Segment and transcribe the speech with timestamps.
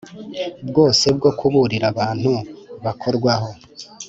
[0.69, 2.31] bwose bwo kuburira abantu
[2.85, 3.49] bakorwaho